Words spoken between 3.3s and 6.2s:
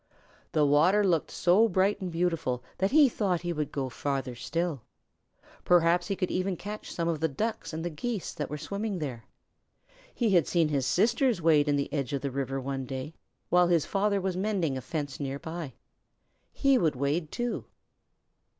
he would go farther still. Perhaps he